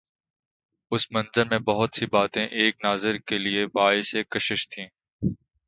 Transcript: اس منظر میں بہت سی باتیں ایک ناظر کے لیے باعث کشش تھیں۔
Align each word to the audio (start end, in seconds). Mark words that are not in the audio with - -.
اس 0.91 1.11
منظر 1.11 1.45
میں 1.45 1.59
بہت 1.59 1.95
سی 1.95 2.05
باتیں 2.05 2.43
ایک 2.43 2.75
ناظر 2.83 3.17
کے 3.17 3.37
لیے 3.37 3.65
باعث 3.73 4.15
کشش 4.29 4.67
تھیں۔ 4.69 4.87